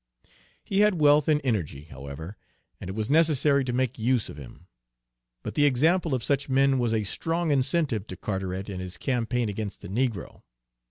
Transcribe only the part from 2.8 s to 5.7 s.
it was necessary to make use of him; but the